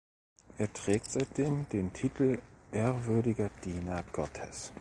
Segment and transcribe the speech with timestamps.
[0.57, 2.39] Er trägt seitdem den Titel
[2.71, 4.71] "ehrwürdiger Diener Gottes".